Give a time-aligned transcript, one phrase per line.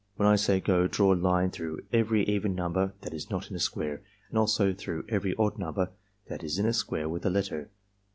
[0.15, 3.55] When I say 'go' draw a line through every even number that is not in
[3.55, 5.91] a square, and also through every odd number
[6.27, 7.69] that is in a square with a letter.